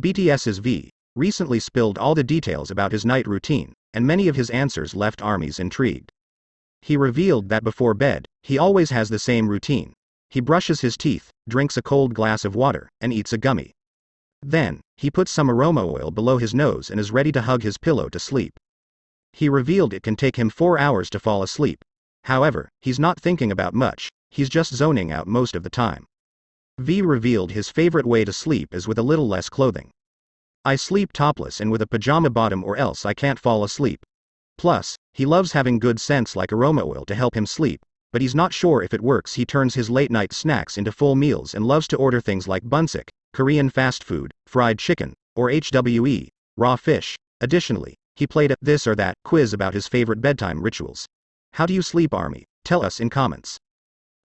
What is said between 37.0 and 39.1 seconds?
to help him sleep, but he's not sure if it